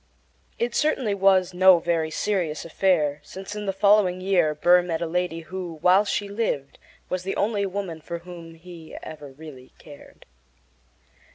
It 0.57 0.73
certainly 0.73 1.13
was 1.13 1.53
no 1.53 1.77
very 1.77 2.09
serious 2.09 2.65
affair, 2.65 3.19
since 3.23 3.55
in 3.55 3.67
the 3.67 3.71
following 3.71 4.19
year 4.19 4.55
Burr 4.55 4.81
met 4.81 4.99
a 4.99 5.05
lady 5.05 5.41
who, 5.41 5.75
while 5.81 6.05
she 6.05 6.27
lived, 6.27 6.79
was 7.07 7.21
the 7.21 7.35
only 7.35 7.67
woman 7.67 8.01
for 8.01 8.17
whom 8.17 8.55
he 8.55 8.97
ever 9.03 9.31
really 9.31 9.73
cared. 9.77 10.25